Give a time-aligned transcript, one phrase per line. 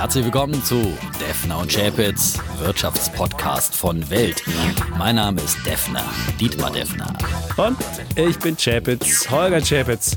[0.00, 4.42] Herzlich willkommen zu Defner und Chapitz, Wirtschaftspodcast von Welt.
[4.96, 6.02] Mein Name ist Defner,
[6.40, 7.12] Dietmar Defner.
[7.58, 7.76] Und
[8.16, 10.16] ich bin Chapitz, Holger Chapitz.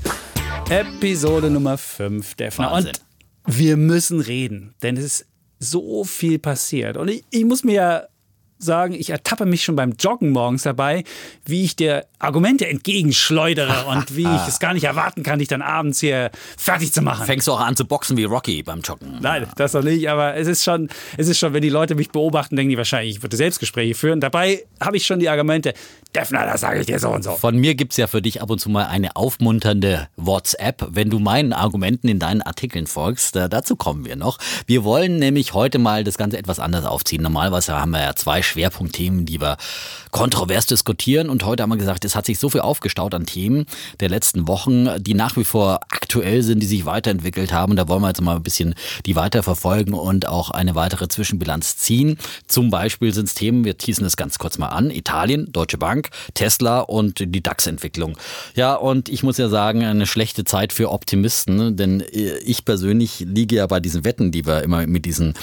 [0.70, 2.72] Episode Nummer 5, Defner.
[2.72, 2.94] Wahnsinn.
[3.44, 5.26] Und wir müssen reden, denn es ist
[5.60, 6.96] so viel passiert.
[6.96, 8.04] Und ich, ich muss mir ja
[8.64, 11.04] sagen, ich ertappe mich schon beim Joggen morgens dabei,
[11.46, 15.62] wie ich dir Argumente entgegenschleudere und wie ich es gar nicht erwarten kann, dich dann
[15.62, 17.26] abends hier fertig zu machen.
[17.26, 19.20] Fängst du auch an zu boxen wie Rocky beim Joggen?
[19.22, 22.10] Nein, das noch nicht, aber es ist schon, es ist schon, wenn die Leute mich
[22.10, 24.20] beobachten, denken die wahrscheinlich, ich würde Selbstgespräche führen.
[24.20, 25.74] Dabei habe ich schon die Argumente,
[26.16, 27.32] Defner, das sage ich dir so und so.
[27.32, 31.20] Von mir gibt's ja für dich ab und zu mal eine aufmunternde WhatsApp, wenn du
[31.20, 33.36] meinen Argumenten in deinen Artikeln folgst.
[33.36, 34.38] Da, dazu kommen wir noch.
[34.68, 37.24] Wir wollen nämlich heute mal das Ganze etwas anders aufziehen.
[37.24, 39.58] Normalerweise haben wir ja zwei Schwerpunktthemen, die wir
[40.12, 41.30] kontrovers diskutieren.
[41.30, 43.66] Und heute haben wir gesagt, es hat sich so viel aufgestaut an Themen
[44.00, 47.76] der letzten Wochen, die nach wie vor aktuell sind, die sich weiterentwickelt haben.
[47.76, 48.76] Da wollen wir jetzt mal ein bisschen
[49.06, 52.18] die weiter verfolgen und auch eine weitere Zwischenbilanz ziehen.
[52.48, 54.92] Zum Beispiel sind es Themen, wir teasen es ganz kurz mal an.
[54.92, 58.18] Italien, Deutsche Bank, Tesla und die DAX-Entwicklung.
[58.56, 63.22] Ja, und ich muss ja sagen, eine schlechte Zeit für Optimisten, denn äh, ich persönlich
[63.22, 65.34] liege ja bei diesen Wetten, die wir immer mit diesen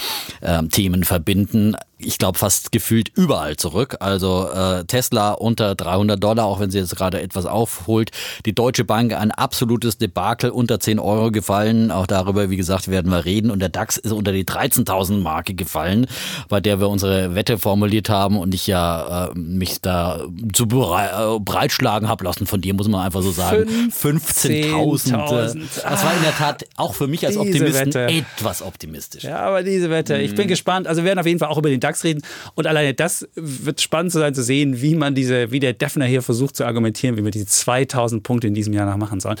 [0.41, 3.97] ähm, Themen verbinden, ich glaube fast gefühlt überall zurück.
[3.99, 8.11] Also äh, Tesla unter 300 Dollar, auch wenn sie jetzt gerade etwas aufholt.
[8.45, 11.91] Die Deutsche Bank ein absolutes Debakel unter 10 Euro gefallen.
[11.91, 13.51] Auch darüber, wie gesagt, werden wir reden.
[13.51, 16.07] Und der DAX ist unter die 13.000 Marke gefallen,
[16.49, 20.21] bei der wir unsere Wette formuliert haben und ich ja äh, mich da
[20.53, 22.45] zu berei- äh, breitschlagen habe lassen.
[22.47, 23.65] Von dir muss man einfach so sagen.
[23.91, 25.11] 15.000.
[25.11, 25.59] 15.000.
[25.83, 28.07] Das war in der Tat auch für mich als Optimisten Wette.
[28.07, 29.23] etwas optimistisch.
[29.23, 30.35] Ja, aber diese Wette, ich Mhm.
[30.35, 30.87] bin gespannt.
[30.87, 32.21] Also wir werden auf jeden Fall auch über den DAX reden.
[32.55, 36.21] Und alleine das wird spannend sein zu sehen, wie man diese, wie der Defner hier
[36.21, 39.37] versucht zu argumentieren, wie wir diese 2000 Punkte in diesem Jahr noch machen sollen.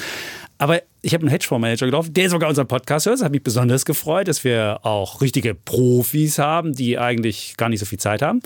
[0.57, 3.17] Aber ich habe einen Hedgefondsmanager getroffen, der sogar unseren Podcast hört.
[3.17, 7.79] Das hat mich besonders gefreut, dass wir auch richtige Profis haben, die eigentlich gar nicht
[7.79, 8.41] so viel Zeit haben.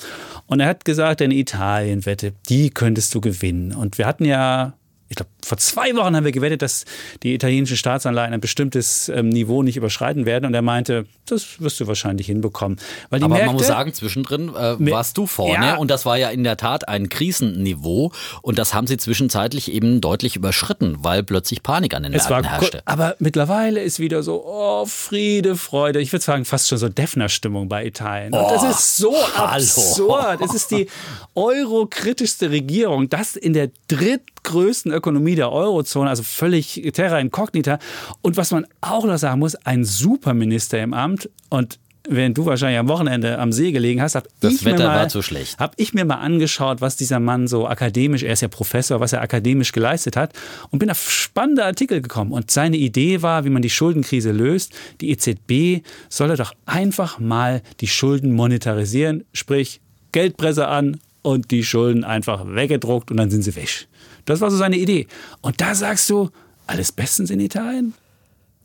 [0.47, 3.73] Und er hat gesagt, eine Italien-Wette, die könntest du gewinnen.
[3.73, 4.73] Und wir hatten ja
[5.07, 6.85] ich glaube, vor zwei Wochen haben wir gewettet, dass
[7.21, 10.45] die italienischen Staatsanleihen ein bestimmtes ähm, Niveau nicht überschreiten werden.
[10.45, 12.79] Und er meinte, das wirst du wahrscheinlich hinbekommen.
[13.11, 15.75] Aber Märkte, man muss sagen, zwischendrin äh, warst du vorne Ja.
[15.77, 18.11] und das war ja in der Tat ein Krisenniveau
[18.41, 22.49] und das haben sie zwischenzeitlich eben deutlich überschritten, weil plötzlich Panik an den es Märkten
[22.49, 22.81] herrschte.
[22.85, 26.01] aber mittlerweile ist wieder so, oh, Friede, Freude.
[26.01, 28.33] Ich würde sagen, fast schon so Defner-Stimmung bei Italien.
[28.33, 29.53] Und das Oh, ist so hallo.
[29.53, 30.41] absurd.
[30.41, 30.87] Es ist die
[31.35, 37.79] eurokritischste Regierung, das in der drittgrößten Ökonomie der Eurozone, also völlig terra incognita.
[38.21, 42.79] Und was man auch noch sagen muss, ein Superminister im Amt und Während du wahrscheinlich
[42.79, 45.59] am Wochenende am See gelegen hast, habe Das ich mir Wetter mal, war zu schlecht.
[45.59, 49.13] Habe ich mir mal angeschaut, was dieser Mann so akademisch, er ist ja Professor, was
[49.13, 50.33] er akademisch geleistet hat
[50.69, 52.31] und bin auf spannende Artikel gekommen.
[52.31, 54.73] Und seine Idee war, wie man die Schuldenkrise löst.
[55.01, 62.03] Die EZB solle doch einfach mal die Schulden monetarisieren, sprich Geldpresse an und die Schulden
[62.03, 63.87] einfach weggedruckt und dann sind sie weg.
[64.25, 65.07] Das war so seine Idee.
[65.41, 66.29] Und da sagst du,
[66.67, 67.93] alles bestens in Italien?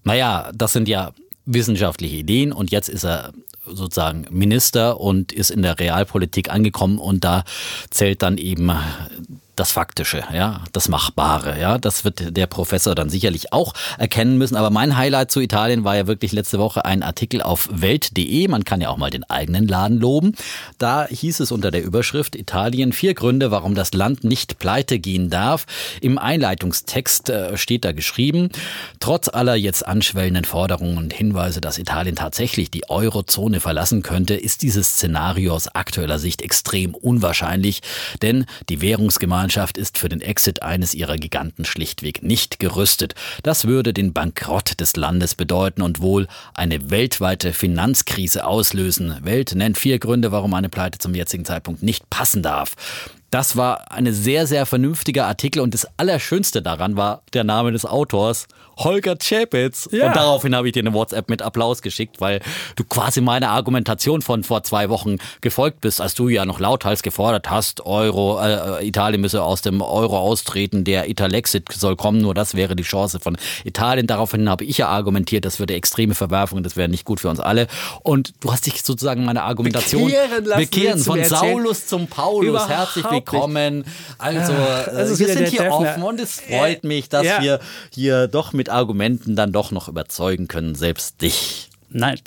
[0.04, 1.12] Naja, das sind ja
[1.44, 3.32] wissenschaftliche Ideen und jetzt ist er
[3.66, 7.44] sozusagen Minister und ist in der Realpolitik angekommen und da
[7.91, 8.72] zählt dann eben
[9.60, 14.56] das Faktische, ja, das Machbare, ja, das wird der Professor dann sicherlich auch erkennen müssen.
[14.56, 18.49] Aber mein Highlight zu Italien war ja wirklich letzte Woche ein Artikel auf Welt.de.
[18.49, 20.34] Man kann ja auch mal den eigenen Laden loben.
[20.78, 25.28] Da hieß es unter der Überschrift Italien vier Gründe, warum das Land nicht pleite gehen
[25.28, 25.66] darf.
[26.00, 28.49] Im Einleitungstext äh, steht da geschrieben,
[28.99, 34.62] trotz aller jetzt anschwellenden Forderungen und Hinweise, dass Italien tatsächlich die Eurozone verlassen könnte, ist
[34.62, 37.82] dieses Szenario aus aktueller Sicht extrem unwahrscheinlich,
[38.22, 43.15] denn die Währungsgemeinschaft ist für den Exit eines ihrer Giganten schlichtweg nicht gerüstet.
[43.43, 49.16] Das würde den Bankrott des Landes bedeuten und wohl eine weltweite Finanzkrise auslösen.
[49.22, 52.75] Welt nennt vier Gründe, warum eine Pleite zum jetzigen Zeitpunkt nicht passen darf.
[53.31, 57.84] Das war eine sehr, sehr vernünftiger Artikel und das Allerschönste daran war der Name des
[57.84, 58.49] Autors,
[58.80, 59.88] Holger Czapitz.
[59.92, 60.06] Ja.
[60.08, 62.40] Und daraufhin habe ich dir eine WhatsApp mit Applaus geschickt, weil
[62.76, 67.02] du quasi meiner Argumentation von vor zwei Wochen gefolgt bist, als du ja noch lauthals
[67.02, 72.34] gefordert hast, Euro, äh, Italien müsse aus dem Euro austreten, der Italexit soll kommen, nur
[72.34, 74.06] das wäre die Chance von Italien.
[74.06, 77.40] Daraufhin habe ich ja argumentiert, das würde extreme Verwerfungen, das wäre nicht gut für uns
[77.40, 77.66] alle.
[78.02, 81.40] Und du hast dich sozusagen meiner Argumentation Bekehren lassen, bekehren von erzählen?
[81.40, 82.46] Saulus zum Paulus.
[82.49, 83.12] Überhaupt Herzlich nicht.
[83.32, 83.84] willkommen.
[84.19, 85.75] Also, äh, ist wir sind hier Defner.
[85.75, 87.43] offen und es freut mich, dass Ja.
[87.43, 87.60] wir
[87.93, 91.69] hier doch mit Argumenten dann doch noch überzeugen können, selbst dich.
[91.93, 92.19] Nein,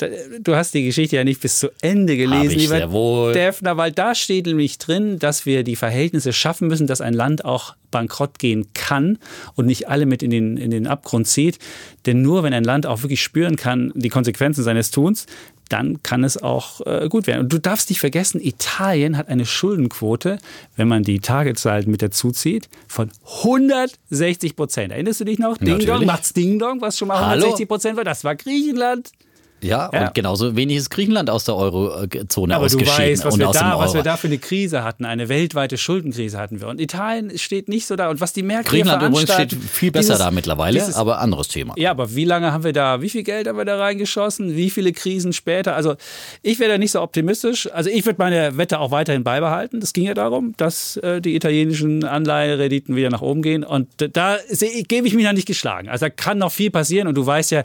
[0.42, 3.32] du hast die Geschichte ja nicht bis zu Ende gelesen, ich lieber sehr wohl.
[3.32, 7.46] Defner, weil da steht nämlich drin, dass wir die Verhältnisse schaffen müssen, dass ein Land
[7.46, 9.20] auch bankrott gehen kann
[9.56, 11.60] und nicht alle mit in den, in den Abgrund zieht.
[12.06, 15.28] Denn nur wenn ein Land auch wirklich spüren kann, die Konsequenzen seines Tuns,
[15.74, 17.42] dann kann es auch äh, gut werden.
[17.42, 20.38] Und du darfst nicht vergessen, Italien hat eine Schuldenquote,
[20.76, 23.10] wenn man die Tageszahl mit dazu zieht, von
[23.44, 24.92] 160 Prozent.
[24.92, 25.58] Erinnerst du dich noch?
[25.58, 25.84] Ding.
[25.84, 27.46] Dong, macht's Ding Dong, was schon mal Hallo?
[27.46, 28.04] 160 Prozent war.
[28.04, 29.12] Das war Griechenland.
[29.64, 30.08] Ja, Ja.
[30.08, 33.52] und genauso wenig ist Griechenland aus der Eurozone Aber du ausgeschieden weißt, was und wir,
[33.52, 35.06] da, was wir da für eine Krise hatten.
[35.06, 36.68] Eine weltweite Schuldenkrise hatten wir.
[36.68, 38.10] Und Italien steht nicht so da.
[38.10, 41.48] Und was die Märkte Griechenland übrigens steht viel besser dieses- da mittlerweile, dieses- aber anderes
[41.48, 41.74] Thema.
[41.78, 44.56] Ja, aber wie lange haben wir da, wie viel Geld haben wir da reingeschossen?
[44.56, 45.76] Wie viele Krisen später?
[45.76, 45.96] Also
[46.42, 47.70] ich wäre da nicht so optimistisch.
[47.72, 49.80] Also ich würde meine Wette auch weiterhin beibehalten.
[49.80, 53.64] Das ging ja darum, dass äh, die italienischen Anleiherenditen wieder nach oben gehen.
[53.64, 54.38] Und äh, da
[54.88, 55.90] gebe ich mich noch nicht geschlagen.
[55.90, 57.08] Also da kann noch viel passieren.
[57.08, 57.64] Und du weißt ja,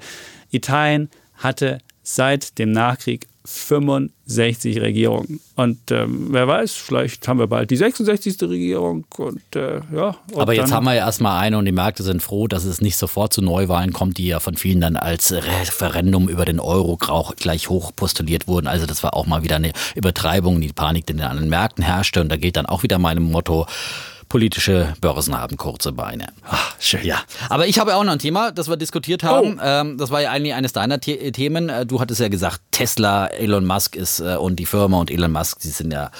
[0.50, 1.78] Italien hatte
[2.14, 5.40] seit dem Nachkrieg 65 Regierungen.
[5.56, 8.40] Und ähm, wer weiß, vielleicht haben wir bald die 66.
[8.42, 9.06] Regierung.
[9.16, 10.16] Und äh, ja.
[10.32, 12.80] Und Aber jetzt haben wir ja erstmal eine und die Märkte sind froh, dass es
[12.80, 16.98] nicht sofort zu Neuwahlen kommt, die ja von vielen dann als Referendum über den Euro
[17.36, 18.66] gleich hoch postuliert wurden.
[18.66, 22.20] Also das war auch mal wieder eine Übertreibung, die Panik, die an den Märkten herrschte.
[22.20, 23.66] Und da gilt dann auch wieder meinem Motto,
[24.28, 26.26] politische Börsen haben kurze Beine.
[26.48, 27.04] Ach, schön.
[27.04, 29.58] Ja, aber ich habe auch noch ein Thema, das wir diskutiert haben.
[29.62, 31.68] Ähm, das war ja eigentlich eines deiner The Themen.
[31.68, 35.32] Äh, Du hattest ja gesagt, Tesla, Elon Musk ist äh, und die Firma und Elon
[35.32, 36.10] Musk, die sind ja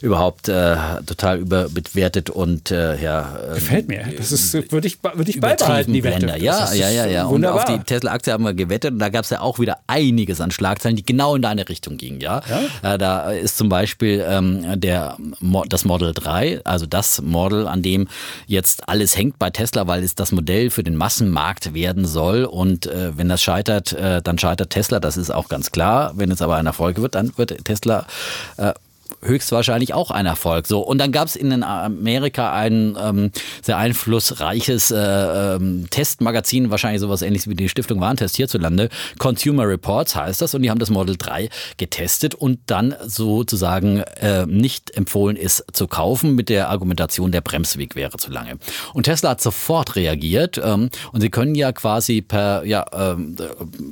[0.00, 0.76] überhaupt äh,
[1.06, 3.36] total überbewertet und äh, ja.
[3.50, 4.04] äh, Gefällt mir.
[4.16, 6.26] Das ist, würde ich, würde ich beibehalten, die Wette.
[6.38, 7.24] Ja, ja, ja, ja.
[7.24, 7.60] Und Wunderbar.
[7.60, 10.50] auf die Tesla-Aktie haben wir gewettet und da gab es ja auch wieder einiges an
[10.50, 12.20] Schlagzeilen, die genau in deine Richtung gingen.
[12.20, 12.42] Ja,
[12.82, 15.16] Äh, da ist zum Beispiel ähm, der,
[15.68, 18.08] das Model 3, also das Model, an dem
[18.46, 22.44] jetzt alles hängt bei Tesla, weil es das Modell für den Massenmarkt werden soll.
[22.44, 25.00] Und äh, wenn das scheitert, äh, dann scheitert Tesla.
[25.00, 26.12] Das ist auch ganz klar.
[26.16, 28.06] Wenn es aber ein Erfolg wird, dann wird Tesla
[28.56, 28.72] äh,
[29.22, 30.66] höchstwahrscheinlich auch ein Erfolg.
[30.66, 33.30] So und dann gab es in Amerika ein ähm,
[33.62, 38.88] sehr einflussreiches äh, ähm, Testmagazin, wahrscheinlich sowas ähnliches wie die Stiftung Warentest hierzulande.
[39.18, 44.46] Consumer Reports heißt das und die haben das Model 3 getestet und dann sozusagen äh,
[44.46, 48.58] nicht empfohlen ist zu kaufen mit der Argumentation, der Bremsweg wäre zu lange.
[48.92, 53.36] Und Tesla hat sofort reagiert ähm, und sie können ja quasi per ja ähm,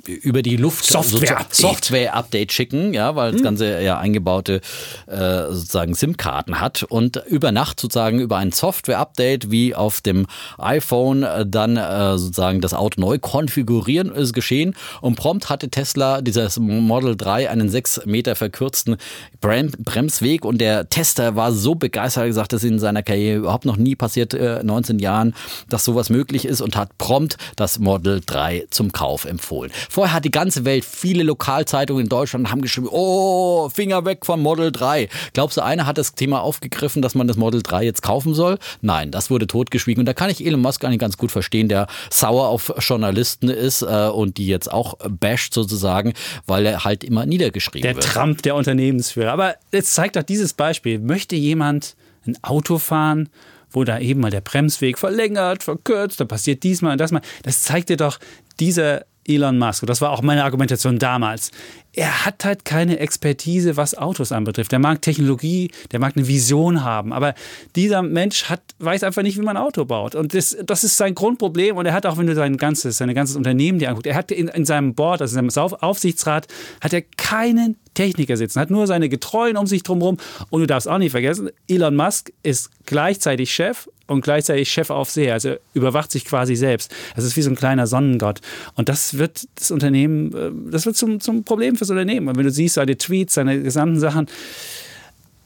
[0.07, 1.47] über die Luft Software.
[1.51, 4.61] Software-Update schicken, ja, weil das Ganze ja eingebaute
[5.07, 10.27] äh, sozusagen SIM-Karten hat und über Nacht sozusagen über ein Software-Update wie auf dem
[10.59, 16.21] iPhone äh, dann äh, sozusagen das Auto neu konfigurieren ist geschehen und prompt hatte Tesla
[16.21, 18.97] dieses Model 3 einen sechs Meter verkürzten
[19.41, 23.65] Brem Bremsweg und der Tester war so begeistert, gesagt, das ist in seiner Karriere überhaupt
[23.65, 25.35] noch nie passiert, äh, 19 Jahren,
[25.69, 29.71] dass sowas möglich ist und hat prompt das Model 3 zum Kauf empfohlen.
[29.89, 34.41] Vorher hat die ganze Welt, viele Lokalzeitungen in Deutschland haben geschrieben, oh, Finger weg von
[34.41, 35.09] Model 3.
[35.33, 38.59] Glaubst du, einer hat das Thema aufgegriffen, dass man das Model 3 jetzt kaufen soll?
[38.81, 40.01] Nein, das wurde totgeschwiegen.
[40.01, 43.83] Und da kann ich Elon Musk eigentlich ganz gut verstehen, der sauer auf Journalisten ist
[43.83, 46.15] äh, und die jetzt auch basht sozusagen,
[46.47, 48.05] weil er halt immer niedergeschrieben Der wird.
[48.05, 49.33] Trump der Unternehmensführer.
[49.33, 50.99] Aber jetzt zeigt doch dieses Beispiel.
[50.99, 51.97] Möchte jemand
[52.27, 53.29] ein Auto fahren,
[53.71, 57.23] wo da eben mal der Bremsweg verlängert, verkürzt, da passiert diesmal und das mal.
[57.43, 58.19] Das zeigt dir doch
[58.59, 59.83] dieser Elon Musk.
[59.83, 61.51] Und das war auch meine Argumentation damals.
[61.93, 64.71] Er hat halt keine Expertise, was Autos anbetrifft.
[64.71, 67.13] Der mag Technologie, der mag eine Vision haben.
[67.13, 67.35] Aber
[67.75, 70.15] dieser Mensch hat, weiß einfach nicht, wie man ein Auto baut.
[70.15, 71.77] Und das, das ist sein Grundproblem.
[71.77, 74.31] Und er hat auch, wenn du sein ganzes, sein ganzes Unternehmen dir anguckst, er hat
[74.31, 76.47] in, in seinem Board, also in seinem Auf- Aufsichtsrat,
[76.81, 80.17] hat er keinen Techniker sitzen, hat nur seine Getreuen um sich drumherum.
[80.51, 85.55] Und du darfst auch nicht vergessen, Elon Musk ist gleichzeitig Chef und gleichzeitig Chefaufseher, also
[85.73, 86.93] überwacht sich quasi selbst.
[87.15, 88.41] Das ist wie so ein kleiner Sonnengott.
[88.75, 92.29] Und das wird das Unternehmen, äh, das wird zum, zum Problem fürs Unternehmen.
[92.29, 94.27] Und wenn du siehst, seine Tweets, seine gesamten Sachen,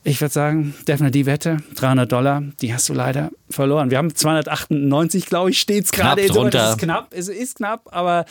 [0.06, 3.90] ich würde sagen, Defner, die Wette, 300 Dollar, die hast du leider verloren.
[3.90, 6.20] Wir haben 298, glaube ich, steht es gerade.
[6.20, 6.50] in Summe.
[6.50, 6.58] drunter.
[6.58, 8.26] Das ist knapp, es ist knapp, aber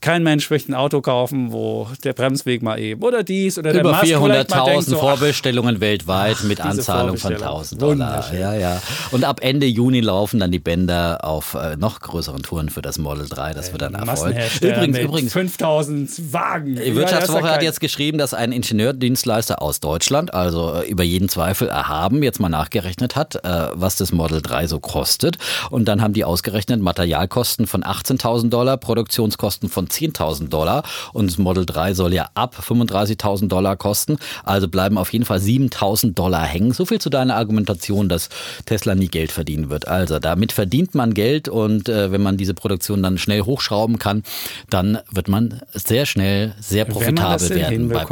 [0.00, 3.80] kein Mensch möchte ein Auto kaufen, wo der Bremsweg mal eben oder dies oder der
[3.80, 7.56] Über mal denkt 400.000 so, ach, Vorbestellungen weltweit mit Anzahlung von Vorbestellung.
[7.56, 8.34] 1000 Dollar.
[8.34, 8.82] Ja, ja.
[9.10, 12.98] Und ab Ende Juni laufen dann die Bänder auf äh, noch größeren Touren für das
[12.98, 13.54] Model 3.
[13.54, 14.36] Das wird dann Erfolg.
[14.60, 16.76] Übrigens, übrigens, 5000 Wagen.
[16.76, 21.28] die Wirtschaftswoche Ja, hat jetzt geschrieben, dass ein Ingenieurdienstleister aus Deutschland, also äh, über jeden
[21.28, 25.38] Zweifel erhaben, jetzt mal nachgerechnet hat, äh, was das Model 3 so kostet.
[25.70, 30.82] Und dann haben die ausgerechnet Materialkosten von 18.000 Dollar, Produktionskosten von 10.000 Dollar.
[31.12, 34.18] Und das Model 3 soll ja ab 35.000 Dollar kosten.
[34.44, 36.72] Also bleiben auf jeden Fall 7.000 Dollar hängen.
[36.72, 38.28] So viel zu deiner Argumentation, dass
[38.66, 39.88] Tesla nie Geld verdienen wird.
[39.88, 44.22] Also damit verdient man Geld und äh, wenn man diese Produktion dann schnell hochschrauben kann,
[44.70, 47.88] dann wird man sehr schnell sehr profitabel werden.
[47.88, 48.06] Bei,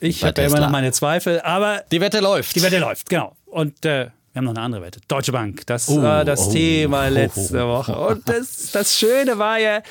[0.00, 2.39] ich habe ja immer noch meine Zweifel, aber die Wette läuft.
[2.54, 3.36] Die Wette läuft, genau.
[3.46, 5.00] Und äh, wir haben noch eine andere Wette.
[5.08, 5.66] Deutsche Bank.
[5.66, 7.98] Das oh, war das oh, Thema letzte oh, Woche.
[7.98, 9.82] Und das, das Schöne war ja,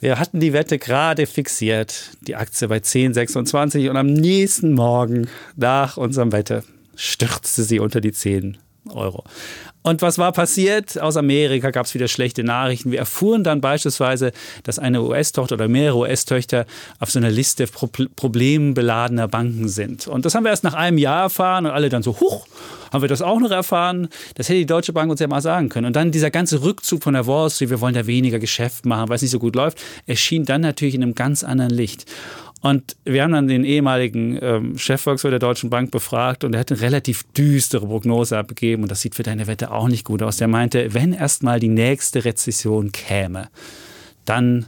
[0.00, 5.96] wir hatten die Wette gerade fixiert, die Aktie bei 10,26 und am nächsten Morgen nach
[5.96, 6.64] unserem Wette
[6.96, 8.58] stürzte sie unter die 10
[8.90, 9.24] Euro.
[9.86, 11.00] Und was war passiert?
[11.00, 12.90] Aus Amerika gab es wieder schlechte Nachrichten.
[12.90, 14.32] Wir erfuhren dann beispielsweise,
[14.64, 16.66] dass eine US-Tochter oder mehrere US-Töchter
[16.98, 20.08] auf so einer Liste pro problembeladener Banken sind.
[20.08, 22.48] Und das haben wir erst nach einem Jahr erfahren und alle dann so, huch,
[22.92, 24.08] haben wir das auch noch erfahren?
[24.34, 25.86] Das hätte die Deutsche Bank uns ja mal sagen können.
[25.86, 29.08] Und dann dieser ganze Rückzug von der Wall Street, wir wollen da weniger Geschäft machen,
[29.08, 32.06] weil es nicht so gut läuft, erschien dann natürlich in einem ganz anderen Licht.
[32.70, 36.72] Und wir haben dann den ehemaligen ähm, Chefvolkswirt der Deutschen Bank befragt und er hat
[36.72, 40.38] eine relativ düstere Prognose abgegeben und das sieht für deine Wette auch nicht gut aus.
[40.38, 43.50] Der meinte, wenn erstmal die nächste Rezession käme,
[44.24, 44.66] dann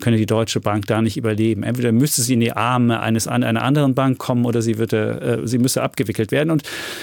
[0.00, 1.62] könne die Deutsche Bank da nicht überleben.
[1.62, 5.46] Entweder müsste sie in die Arme eines, einer anderen Bank kommen oder sie, würde, äh,
[5.46, 6.50] sie müsse abgewickelt werden.
[6.50, 6.62] Und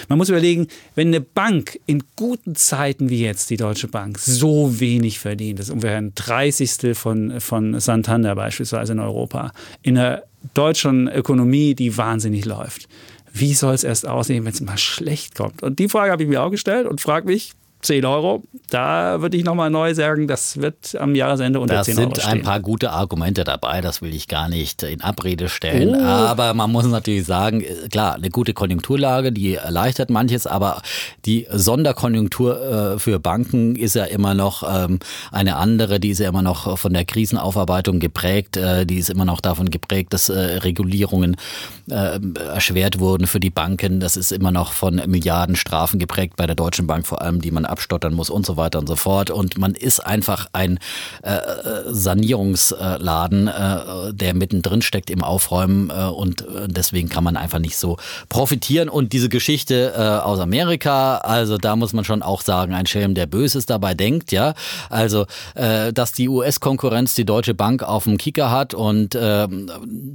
[0.09, 4.79] man muss überlegen, wenn eine Bank in guten Zeiten wie jetzt, die Deutsche Bank, so
[4.79, 10.23] wenig verdient, das ist ungefähr ein Dreißigstel von, von Santander beispielsweise in Europa, in einer
[10.53, 12.87] deutschen Ökonomie, die wahnsinnig läuft.
[13.33, 15.61] Wie soll es erst aussehen, wenn es mal schlecht kommt?
[15.61, 17.53] Und die Frage habe ich mir auch gestellt und frage mich,
[17.85, 18.43] 10 Euro.
[18.69, 22.23] Da würde ich nochmal neu sagen, das wird am Jahresende unter das 10 Euro stehen.
[22.23, 25.95] Da sind ein paar gute Argumente dabei, das will ich gar nicht in Abrede stellen.
[25.95, 26.03] Oh.
[26.03, 30.81] Aber man muss natürlich sagen, klar, eine gute Konjunkturlage, die erleichtert manches, aber
[31.25, 34.99] die Sonderkonjunktur äh, für Banken ist ja immer noch ähm,
[35.31, 39.25] eine andere, die ist ja immer noch von der Krisenaufarbeitung geprägt, äh, die ist immer
[39.25, 41.37] noch davon geprägt, dass äh, Regulierungen
[41.87, 43.99] erschwert wurden für die Banken.
[43.99, 47.63] Das ist immer noch von Milliardenstrafen geprägt bei der Deutschen Bank vor allem, die man
[47.75, 49.29] abstottern muss und so weiter und so fort.
[49.29, 50.79] Und man ist einfach ein
[51.23, 51.39] äh,
[51.87, 57.75] Sanierungsladen, äh, der mittendrin steckt im Aufräumen äh, und äh, deswegen kann man einfach nicht
[57.75, 57.97] so
[58.29, 58.87] profitieren.
[58.87, 63.13] Und diese Geschichte äh, aus Amerika, also da muss man schon auch sagen, ein Schelm,
[63.13, 64.53] der Böses dabei denkt, ja.
[64.89, 69.47] Also, äh, dass die US-Konkurrenz die Deutsche Bank auf dem Kicker hat und äh,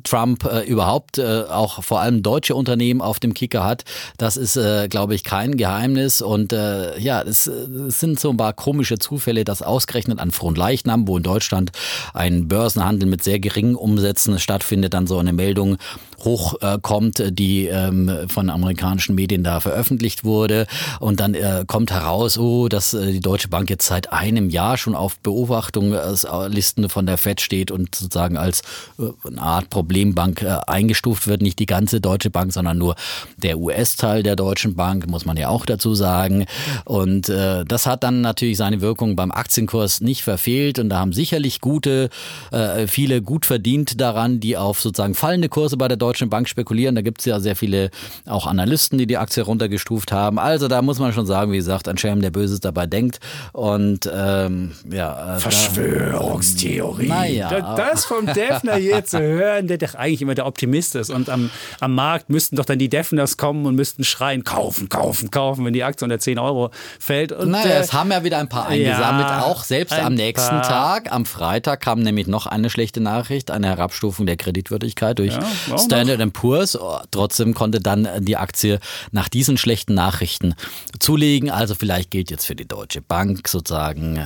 [0.05, 3.85] Trump äh, überhaupt äh, auch vor allem deutsche Unternehmen auf dem Kicker hat,
[4.17, 6.23] das ist, äh, glaube ich, kein Geheimnis.
[6.23, 11.07] Und äh, ja, es es, sind so ein paar komische Zufälle, dass ausgerechnet an Fronleichnam,
[11.07, 11.73] wo in Deutschland
[12.14, 15.76] ein Börsenhandel mit sehr geringen Umsätzen stattfindet, dann so eine Meldung
[16.25, 20.66] hochkommt, äh, die ähm, von amerikanischen Medien da veröffentlicht wurde.
[20.99, 24.76] Und dann äh, kommt heraus, oh, dass äh, die Deutsche Bank jetzt seit einem Jahr
[24.76, 28.62] schon auf Beobachtungslisten von der FED steht und sozusagen als
[28.99, 31.42] äh, eine Art Problembank äh, eingestuft wird.
[31.42, 32.97] Nicht die ganze Deutsche Bank, sondern nur
[33.37, 36.47] der US-Teil der Deutschen Bank, muss man ja auch dazu sagen.
[36.85, 40.79] Und äh, das hat dann natürlich seine Wirkung beim Aktienkurs nicht verfehlt.
[40.79, 42.11] Und da haben sicherlich gute,
[42.53, 46.95] äh, viele gut verdient daran, die auf sozusagen fallende Kurse bei der Deutschen Bank spekulieren.
[46.95, 47.91] Da gibt es ja sehr viele
[48.27, 50.39] auch Analysten, die die Aktie runtergestuft haben.
[50.39, 53.21] Also da muss man schon sagen, wie gesagt, ein Schelm, der Böses dabei denkt.
[53.53, 55.37] Und ähm, ja.
[55.37, 57.09] Äh, Verschwörungstheorie.
[57.09, 57.77] Da, naja.
[57.77, 61.11] Das vom Defner hier zu hören, der doch eigentlich immer der Optimist ist.
[61.11, 65.31] Und am, am Markt müssten doch dann die Defners kommen und müssten schreien, kaufen, kaufen,
[65.31, 67.20] kaufen, wenn die Aktie unter 10 Euro fällt.
[67.29, 70.61] Und, naja, äh, es haben ja wieder ein paar eingesammelt, ja, auch selbst am nächsten
[70.61, 70.62] paar.
[70.62, 71.12] Tag.
[71.12, 76.33] Am Freitag kam nämlich noch eine schlechte Nachricht, eine Herabstufung der Kreditwürdigkeit durch ja, Standard
[76.33, 76.79] Poor's.
[76.79, 78.81] Oh, trotzdem konnte dann die Aktie
[79.12, 80.55] nach diesen schlechten Nachrichten
[80.99, 81.50] zulegen.
[81.50, 84.21] Also vielleicht gilt jetzt für die Deutsche Bank sozusagen, äh,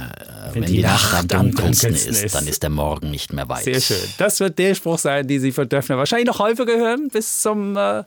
[0.52, 3.48] wenn, wenn die, die Nacht am dunkelsten ist, ist, dann ist der Morgen nicht mehr
[3.48, 3.64] weit.
[3.64, 3.96] Sehr schön.
[4.18, 7.76] Das wird der Spruch sein, den Sie von Döffner wahrscheinlich noch häufiger hören bis zum
[7.76, 8.04] äh,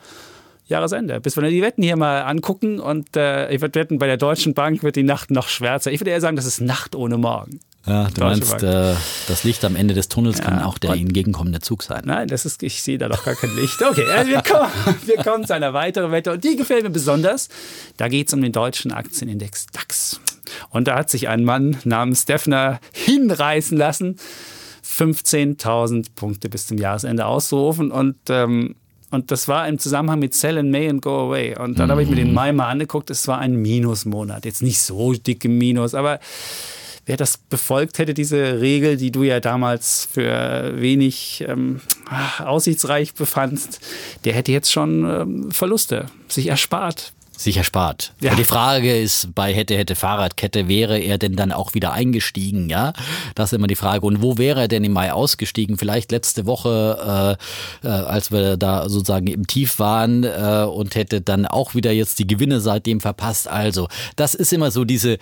[0.68, 1.20] Jahresende.
[1.20, 4.54] Bis wir die Wetten hier mal angucken und äh, ich würde wetten, bei der Deutschen
[4.54, 5.92] Bank wird die Nacht noch schwärzer.
[5.92, 7.60] Ich würde eher sagen, das ist Nacht ohne Morgen.
[7.88, 8.96] Ja, du meinst, äh,
[9.30, 12.04] das Licht am Ende des Tunnels ja, kann auch der entgegenkommende Zug sein.
[12.06, 13.82] Nein, das ist, ich sehe da doch gar kein Licht.
[13.82, 14.70] Okay, also wir, kommen,
[15.06, 17.48] wir kommen zu einer weiteren Wette und die gefällt mir besonders.
[17.96, 20.20] Da geht es um den deutschen Aktienindex DAX.
[20.70, 24.18] Und da hat sich ein Mann namens Steffner hinreißen lassen,
[24.86, 28.76] 15.000 Punkte bis zum Jahresende auszurufen und ähm,
[29.10, 31.58] und das war im Zusammenhang mit Sell in May and Go Away.
[31.58, 31.92] Und dann mhm.
[31.92, 33.10] habe ich mir den Mai mal angeguckt.
[33.10, 34.46] Es war ein Minusmonat.
[34.46, 36.20] Jetzt nicht so dicke Minus, aber
[37.06, 41.80] wer das befolgt hätte, diese Regel, die du ja damals für wenig ähm,
[42.40, 43.80] aussichtsreich befandst,
[44.26, 48.14] der hätte jetzt schon ähm, Verluste sich erspart sich erspart.
[48.20, 48.34] Ja.
[48.36, 52.70] die Frage ist, bei hätte, hätte Fahrradkette, wäre er denn dann auch wieder eingestiegen?
[52.70, 52.94] Ja,
[53.36, 54.06] das ist immer die Frage.
[54.06, 55.78] Und wo wäre er denn im Mai ausgestiegen?
[55.78, 57.38] Vielleicht letzte Woche,
[57.84, 61.92] äh, äh, als wir da sozusagen im Tief waren äh, und hätte dann auch wieder
[61.92, 63.48] jetzt die Gewinne seitdem verpasst.
[63.48, 65.20] Also, das ist immer so diese,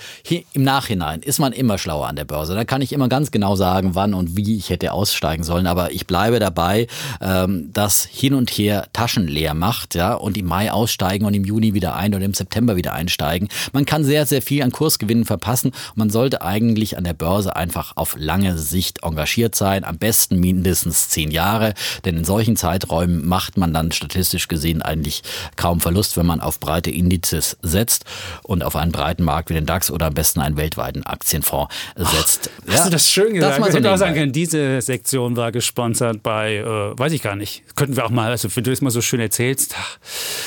[0.54, 2.56] im Nachhinein ist man immer schlauer an der Börse.
[2.56, 5.68] Da kann ich immer ganz genau sagen, wann und wie ich hätte aussteigen sollen.
[5.68, 6.88] Aber ich bleibe dabei,
[7.20, 11.44] ähm, dass hin und her Taschen leer macht, ja, und im Mai aussteigen und im
[11.44, 13.50] Juni wieder ein ein oder im September wieder einsteigen.
[13.74, 15.72] Man kann sehr, sehr viel an Kursgewinnen verpassen.
[15.96, 19.84] Man sollte eigentlich an der Börse einfach auf lange Sicht engagiert sein.
[19.84, 21.74] Am besten mindestens zehn Jahre.
[22.06, 25.24] Denn in solchen Zeiträumen macht man dann statistisch gesehen eigentlich
[25.56, 28.06] kaum Verlust, wenn man auf breite Indizes setzt
[28.44, 32.50] und auf einen breiten Markt wie den DAX oder am besten einen weltweiten Aktienfonds setzt.
[32.62, 33.60] Ach, hast ja, du das schön gesagt?
[33.60, 37.64] Das hätte auch sagen können, diese Sektion war gesponsert bei, äh, weiß ich gar nicht.
[37.76, 39.76] Könnten wir auch mal, also wenn du es mal so schön erzählst.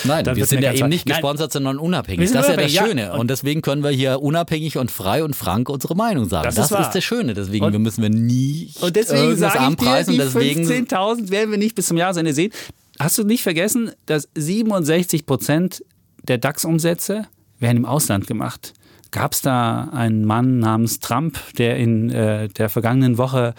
[0.05, 2.31] Nein, wir sind ja eben nicht gesponsert gesponsert, sondern unabhängig.
[2.31, 3.03] Das ist ja das Schöne.
[3.03, 3.15] Ja.
[3.15, 6.45] Und deswegen können wir hier unabhängig und frei und frank unsere Meinung sagen.
[6.45, 7.35] Das, das ist, ist das Schöne.
[7.35, 11.75] Deswegen und, müssen wir nie und deswegen sage ich dir, die 15.000 werden wir nicht
[11.75, 12.53] bis zum Jahresende sehen.
[12.99, 15.85] Hast du nicht vergessen, dass 67 Prozent
[16.27, 17.27] der DAX-Umsätze
[17.59, 18.75] werden im Ausland gemacht?
[19.11, 23.55] Gab es da einen Mann namens Trump, der in äh, der vergangenen Woche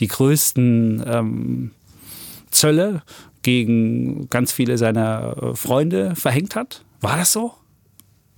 [0.00, 1.70] die größten ähm,
[2.50, 3.02] Zölle
[3.42, 6.83] gegen ganz viele seiner äh, Freunde verhängt hat?
[7.04, 7.52] War das so?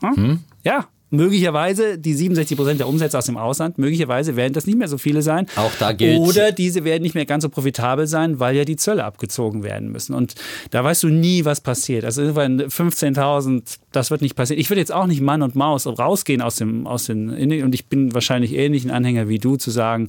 [0.00, 0.16] Hm?
[0.16, 0.40] Hm?
[0.64, 4.88] Ja, möglicherweise die 67 Prozent der Umsätze aus dem Ausland, möglicherweise werden das nicht mehr
[4.88, 5.46] so viele sein.
[5.56, 6.20] Auch da gilt.
[6.20, 9.90] Oder diese werden nicht mehr ganz so profitabel sein, weil ja die Zölle abgezogen werden
[9.90, 10.14] müssen.
[10.14, 10.34] Und
[10.70, 12.04] da weißt du nie, was passiert.
[12.04, 14.60] Also irgendwann 15.000, das wird nicht passieren.
[14.60, 17.30] Ich würde jetzt auch nicht Mann und Maus rausgehen aus dem, aus den,
[17.62, 20.08] und ich bin wahrscheinlich ähnlich ein Anhänger wie du, zu sagen,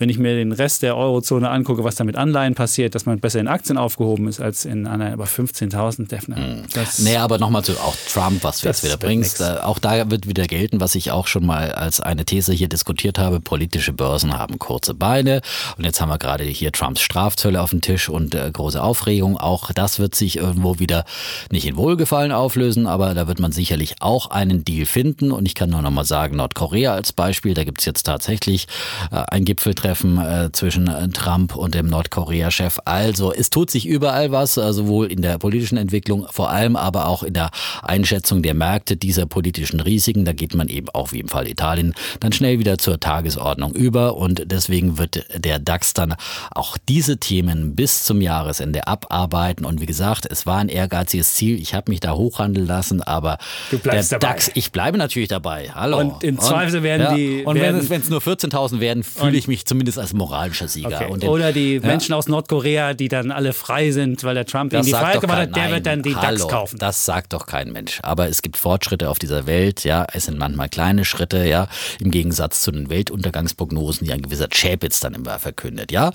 [0.00, 3.20] wenn ich mir den Rest der Eurozone angucke, was da mit Anleihen passiert, dass man
[3.20, 5.12] besser in Aktien aufgehoben ist als in Anleihen.
[5.12, 6.38] Aber 15.000, Defner.
[6.38, 6.62] Mhm.
[6.98, 9.40] Nee, aber nochmal zu auch Trump, was du jetzt wieder bringst.
[9.40, 9.50] Nix.
[9.50, 12.70] Äh, auch da wird wieder gelten, was ich auch schon mal als eine These hier
[12.70, 13.40] diskutiert habe.
[13.40, 15.42] Politische Börsen haben kurze Beine.
[15.76, 19.36] Und jetzt haben wir gerade hier Trumps Strafzölle auf dem Tisch und äh, große Aufregung.
[19.36, 21.04] Auch das wird sich irgendwo wieder
[21.50, 25.30] nicht in Wohlgefallen auflösen, aber da wird man sicherlich auch einen Deal finden.
[25.30, 28.66] Und ich kann nur nochmal sagen, Nordkorea als Beispiel, da gibt es jetzt tatsächlich
[29.12, 32.78] äh, ein Gipfeltreffen Treffen äh, zwischen äh, Trump und dem Nordkorea-Chef.
[32.84, 37.08] Also es tut sich überall was, äh, sowohl in der politischen Entwicklung, vor allem aber
[37.08, 37.50] auch in der
[37.82, 40.24] Einschätzung der Märkte dieser politischen Risiken.
[40.24, 44.16] Da geht man eben auch wie im Fall Italien dann schnell wieder zur Tagesordnung über
[44.16, 46.14] und deswegen wird der DAX dann
[46.52, 49.64] auch diese Themen bis zum Jahresende abarbeiten.
[49.64, 51.60] Und wie gesagt, es war ein ehrgeiziges Ziel.
[51.60, 53.38] Ich habe mich da hochhandeln lassen, aber
[53.72, 54.18] der dabei.
[54.18, 55.72] DAX, ich bleibe natürlich dabei.
[55.74, 55.98] Hallo.
[55.98, 57.42] Und im Zweifel werden ja, die.
[57.44, 61.00] Und wenn es nur 14.000 werden, fühle ich mich zumindest zumindest als moralischer Sieger.
[61.00, 61.18] Okay.
[61.20, 61.80] Den, Oder die ja.
[61.80, 65.38] Menschen aus Nordkorea, die dann alle frei sind, weil der Trump ihnen die Freiheit gemacht
[65.38, 66.78] hat, der nein, wird dann die hallo, DAX kaufen.
[66.78, 67.98] Das sagt doch kein Mensch.
[68.02, 70.06] Aber es gibt Fortschritte auf dieser Welt, ja.
[70.12, 71.66] Es sind manchmal kleine Schritte, ja.
[71.98, 76.10] Im Gegensatz zu den Weltuntergangsprognosen, die ein gewisser Chapitz dann immer verkündet, ja.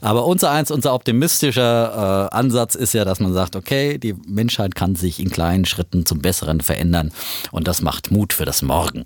[0.00, 4.74] Aber unser eins, unser optimistischer äh, Ansatz ist ja, dass man sagt, okay, die Menschheit
[4.74, 7.12] kann sich in kleinen Schritten zum Besseren verändern.
[7.50, 9.04] Und das macht Mut für das Morgen.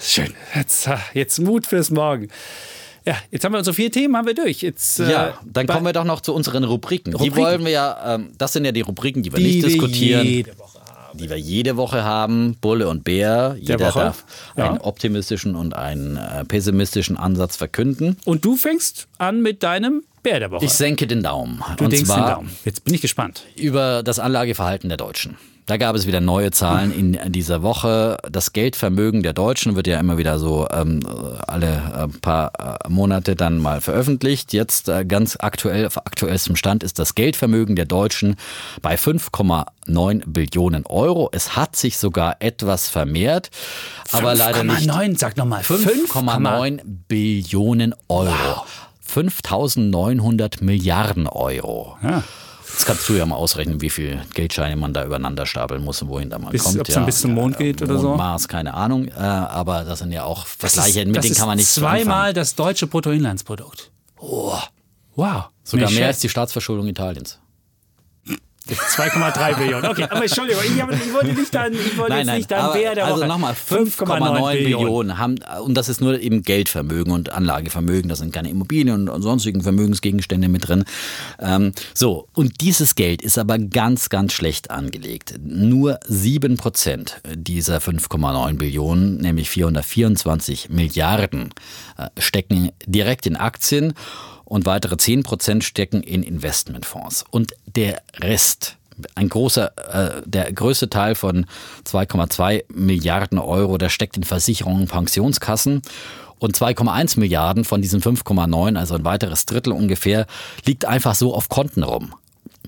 [0.00, 0.32] Schön.
[0.54, 2.28] Jetzt, jetzt Mut fürs Morgen.
[3.08, 4.60] Ja, jetzt haben wir unsere vier Themen haben wir durch.
[4.60, 7.14] Jetzt, äh, ja, dann kommen wir doch noch zu unseren Rubriken.
[7.14, 7.34] Rubriken.
[7.34, 10.24] Die wollen wir ja, ähm, das sind ja die Rubriken, die wir die nicht diskutieren.
[10.24, 11.18] Wir jede Woche haben.
[11.18, 12.56] Die wir jede Woche haben.
[12.60, 13.56] Bulle und Bär.
[13.58, 14.26] Jeder darf
[14.58, 14.68] ja.
[14.68, 18.18] einen optimistischen und einen äh, pessimistischen Ansatz verkünden.
[18.26, 20.66] Und du fängst an mit deinem Bär der Woche.
[20.66, 21.62] Ich senke den Daumen.
[21.78, 22.50] Du und denkst den Daumen.
[22.66, 23.44] Jetzt bin ich gespannt.
[23.56, 25.38] Über das Anlageverhalten der Deutschen.
[25.68, 28.16] Da gab es wieder neue Zahlen in dieser Woche.
[28.32, 31.00] Das Geldvermögen der Deutschen wird ja immer wieder so ähm,
[31.46, 34.54] alle äh, paar äh, Monate dann mal veröffentlicht.
[34.54, 38.36] Jetzt äh, ganz aktuell, auf aktuellstem Stand ist das Geldvermögen der Deutschen
[38.80, 41.28] bei 5,9 Billionen Euro.
[41.32, 43.50] Es hat sich sogar etwas vermehrt,
[44.10, 44.86] aber leider nicht.
[44.86, 45.60] 9, sag nochmal.
[45.60, 48.32] 5,9 Billionen Euro.
[48.32, 48.66] Wow.
[49.06, 51.98] 5.900 Milliarden Euro.
[52.02, 52.22] Ja.
[52.72, 56.08] Jetzt kannst du ja mal ausrechnen, wie viel Geldscheine man da übereinander stapeln muss und
[56.08, 56.80] wohin da mal bis, kommt.
[56.80, 58.16] Ob es ja, dann bis zum Mond geht oder Mond, so?
[58.16, 59.08] Mars, keine Ahnung.
[59.08, 62.86] Äh, aber das sind ja auch Vergleiche, mit denen kann man nicht Zweimal das deutsche
[62.86, 63.90] Bruttoinlandsprodukt.
[64.18, 64.58] Oh.
[65.16, 65.44] Wow.
[65.64, 67.38] Sogar mehr als die Staatsverschuldung Italiens.
[68.74, 69.90] 2,3 Billionen.
[69.90, 72.72] Okay, aber Entschuldigung, ich, habe, ich wollte nicht dann, ich wollte Nein, nein, nicht dann
[72.72, 78.08] Bär der also nochmal 5,9 Billionen haben, und das ist nur eben Geldvermögen und Anlagevermögen,
[78.08, 80.84] da sind keine Immobilien und sonstigen Vermögensgegenstände mit drin.
[81.40, 85.34] Ähm, so, und dieses Geld ist aber ganz, ganz schlecht angelegt.
[85.42, 91.50] Nur 7 Prozent dieser 5,9 Billionen, nämlich 424 Milliarden,
[91.96, 93.94] äh, stecken direkt in Aktien
[94.48, 97.24] und weitere 10 Prozent stecken in Investmentfonds.
[97.30, 98.76] Und der Rest,
[99.14, 101.44] ein großer, äh, der größte Teil von
[101.84, 105.82] 2,2 Milliarden Euro, der steckt in Versicherungen, Pensionskassen.
[106.38, 110.26] Und 2,1 Milliarden von diesen 5,9, also ein weiteres Drittel ungefähr,
[110.64, 112.14] liegt einfach so auf Konten rum.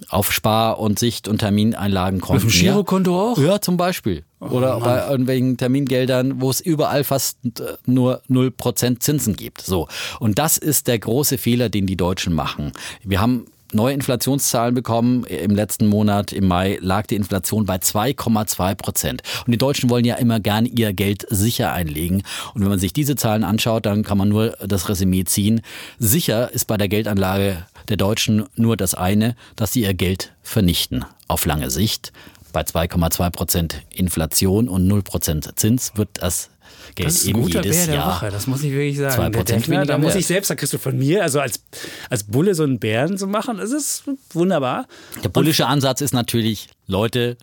[0.08, 2.46] Auf Spar- und Sicht- und Termineinlagenkonten.
[2.46, 3.38] Auf dem Girokonto auch?
[3.38, 4.24] Ja, zum Beispiel.
[4.40, 9.60] Oder bei irgendwelchen Termingeldern, wo es überall fast äh, nur 0% Zinsen gibt.
[9.60, 9.86] So.
[10.18, 12.72] Und das ist der große Fehler, den die Deutschen machen.
[13.04, 15.24] Wir haben neue Inflationszahlen bekommen.
[15.24, 19.22] Im letzten Monat, im Mai, lag die Inflation bei 2,2 Prozent.
[19.46, 22.22] Und die Deutschen wollen ja immer gern ihr Geld sicher einlegen.
[22.54, 25.60] Und wenn man sich diese Zahlen anschaut, dann kann man nur das Resümee ziehen.
[25.98, 31.04] Sicher ist bei der Geldanlage der Deutschen nur das eine, dass sie ihr Geld vernichten.
[31.28, 32.12] Auf lange Sicht.
[32.52, 36.50] Bei 2,2 Prozent Inflation und 0 Prozent Zins wird das
[36.94, 38.98] Geld Das ist ein eben guter jedes Bär der Jahr Woche, das muss ich wirklich
[38.98, 39.14] sagen.
[39.14, 41.40] Zwei Der Prozent Defner, weniger da muss ich selbst, da kriegst du von mir, also
[41.40, 41.62] als,
[42.08, 44.86] als Bulle so einen Bären zu machen, das ist wunderbar.
[45.22, 47.36] Der bullische Ansatz ist natürlich, Leute,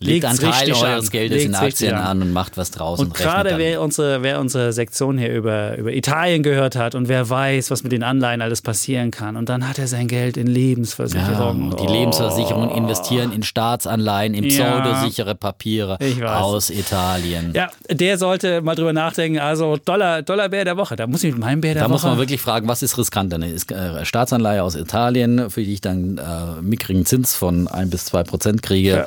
[0.00, 1.10] legt einen Teil eures.
[1.10, 2.04] Geldes in Legt's Aktien an.
[2.06, 3.00] an und macht was draus.
[3.00, 7.28] Und gerade wer unsere, wer unsere Sektion hier über, über Italien gehört hat und wer
[7.28, 9.36] weiß, was mit den Anleihen alles passieren kann.
[9.36, 11.72] Und dann hat er sein Geld in ja, Lebensversicherungen.
[11.72, 11.92] und die Oh.
[11.92, 14.80] Lebensversicherungen investieren in Staatsanleihen, in Ja.
[14.80, 17.52] pseudosichere Papiere aus Italien.
[17.54, 19.38] Ja, der sollte mal drüber nachdenken.
[19.40, 20.94] Also Dollar, Dollarbär der Woche.
[20.96, 21.92] Da muss ich mit meinem Bär der Da Woche.
[21.94, 23.36] muss man wirklich fragen, was ist riskanter?
[23.36, 27.90] Eine Ist- äh, Staatsanleihe aus Italien, für die ich dann äh, mickrigen Zins von 1
[27.90, 29.06] bis 2 Prozent kriege.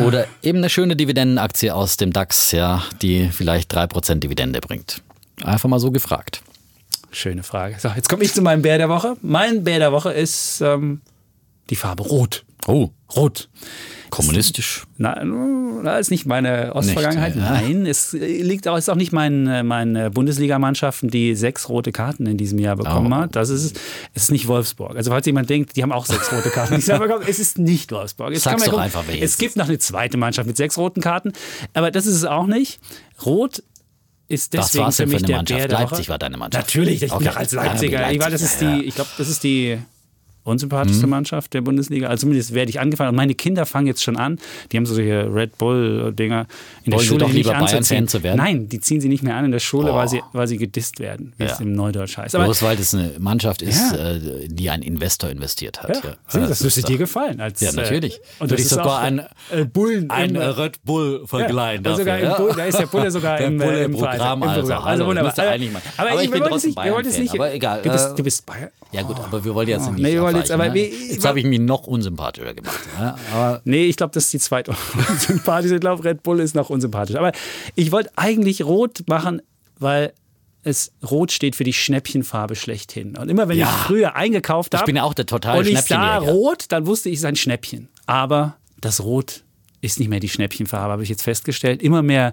[0.00, 5.02] Oder eben eine schöne Dividendenaktie aus dem DAX, ja, die vielleicht 3 Prozent Dividende bringt.
[5.42, 6.42] Einfach mal so gefragt.
[7.10, 7.76] Schöne Frage.
[7.78, 9.16] So, jetzt komme ich zu meinem Bär der Woche.
[9.22, 11.00] Mein Bär der Woche ist ähm,
[11.70, 12.44] die Farbe Rot.
[12.66, 13.48] Oh, Rot.
[14.10, 14.84] kommunistisch.
[14.96, 17.34] Nein, das ist nicht meine Ostvergangenheit.
[17.34, 17.50] Nicht, ja.
[17.52, 22.36] Nein, es liegt auch, ist auch nicht mein, meine Bundesligamannschaften, die sechs rote Karten in
[22.36, 23.16] diesem Jahr bekommen Oh.
[23.16, 23.36] hat.
[23.36, 23.76] Das ist,
[24.14, 24.96] es ist nicht Wolfsburg.
[24.96, 27.58] Also falls jemand denkt, die haben auch sechs rote Karten dieses Jahr bekommen, es ist
[27.58, 28.32] nicht Wolfsburg.
[28.32, 31.00] Jetzt Sag's doch gucken, einfach, wer Es gibt noch eine zweite Mannschaft mit sechs roten
[31.00, 31.32] Karten,
[31.74, 32.80] aber das ist es auch nicht.
[33.26, 33.62] Rot
[34.28, 35.70] ist Was deswegen war's für denn für mich eine der Mannschaft?
[35.70, 36.66] Der Leipzig war deine Mannschaft.
[36.68, 37.24] Natürlich, ich Okay.
[37.24, 38.08] bin als Ja, Leipziger.
[38.08, 39.78] wie ich weiß, das Leipzig, ist ja, die, ich glaube, das ist die
[40.44, 42.08] unsympathischste Mannschaft der Bundesliga.
[42.08, 43.10] Also zumindest werde ich angefangen.
[43.10, 44.38] Und meine Kinder fangen jetzt schon an.
[44.70, 46.46] Die haben so solche Red Bull-Dinger
[46.84, 48.08] in der Wollen sie Schule doch nicht lieber Bayern-Fan anzuziehen.
[48.08, 48.36] zu werden?
[48.38, 49.96] Nein, die ziehen sie nicht mehr an in der Schule, Oh.
[49.96, 51.52] weil, sie, weil sie gedisst werden, wie Ja.
[51.52, 52.34] es im Neudeutsch heißt.
[52.34, 54.12] Aber Bloß weil das eine Mannschaft ist, Ja.
[54.16, 55.96] äh, die ein Investor investiert hat.
[56.04, 57.40] ja, sieh, das doch- dir gefallen.
[57.40, 58.14] Als, Ja, natürlich.
[58.14, 61.84] Äh, und Würde das ich ist sogar ein- äh, Bullen Ein im, Red Bull vergleichen
[61.84, 64.18] Ja, und sogar im Bull, da ist der Bulle sogar Der im, Bulle im Verein,
[64.18, 64.84] Programm, im also.
[64.84, 65.32] Hallo, wunderbar.
[65.32, 65.42] müsste.
[65.96, 67.34] Aber, Aber ich, wir bin wollten es nicht, wir wollten es Bayern-Fan, nicht.
[67.34, 67.82] aber egal.
[68.16, 68.68] Du bist, Bayern.
[68.92, 70.78] Ja gut, aber wir wollen jetzt nicht Nee, wir wollen jetzt- aber ne?
[70.86, 72.80] Jetzt habe ich mich noch unsympathischer gemacht.
[72.98, 73.16] Ja?
[73.32, 74.74] Aber Nee, ich glaube, das ist die zweite
[75.08, 75.74] unsympathische.
[75.76, 77.16] Ich glaube, Red Bull ist noch unsympathisch.
[77.16, 77.32] Aber
[77.74, 79.40] ich wollte eigentlich rot machen,
[79.78, 80.12] weil
[80.62, 83.16] es rot steht für die Schnäppchenfarbe schlechthin.
[83.18, 83.66] Und immer wenn Ja.
[83.66, 87.08] ich früher eingekauft habe bin ja auch der totale und ich sah rot, dann wusste
[87.10, 87.88] ich, es ist ein Schnäppchen.
[88.06, 89.42] Aber das Rot
[89.82, 91.82] ist nicht mehr die Schnäppchenfarbe, habe ich jetzt festgestellt.
[91.82, 92.32] Immer mehr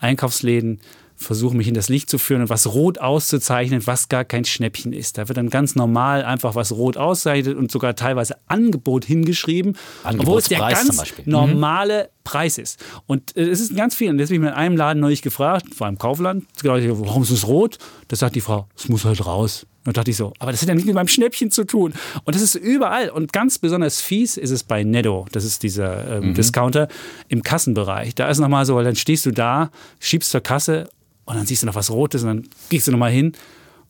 [0.00, 0.80] Einkaufsläden
[1.18, 4.92] versuchen mich in das Licht zu führen und was rot auszuzeichnen, was gar kein Schnäppchen
[4.92, 5.18] ist.
[5.18, 10.38] Da wird dann ganz normal einfach was rot auszeichnet und sogar teilweise Angebot hingeschrieben, obwohl
[10.38, 10.96] es der ganz.
[10.96, 11.32] Mhm.
[11.32, 12.82] normale Preis ist.
[13.06, 14.12] Und äh, es ist ganz vielen.
[14.12, 17.46] Und deswegen bin ich in einem Laden neulich gefragt, vor allem Kaufland, warum ist es
[17.46, 17.78] rot?
[18.08, 19.66] Da sagt die Frau, es muss halt raus.
[19.84, 21.94] Und da dachte ich so, aber das hat ja nicht mit meinem Schnäppchen zu tun.
[22.24, 23.08] Und das ist überall.
[23.08, 25.26] Und ganz besonders fies ist es bei Netto.
[25.32, 26.88] Das ist dieser ähm, Discounter
[27.28, 28.14] im Kassenbereich.
[28.14, 30.90] Da ist nochmal so, weil dann stehst du da, schiebst zur Kasse
[31.28, 33.32] und dann siehst du noch was Rotes und dann gehst du nochmal hin.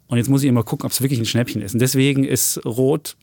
[0.09, 1.73] Und jetzt muss ich immer gucken, ob es wirklich ein Schnäppchen ist.
[1.73, 3.17] Und deswegen ist Rot